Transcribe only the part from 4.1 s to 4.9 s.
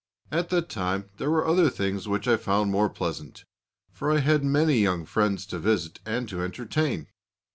I had many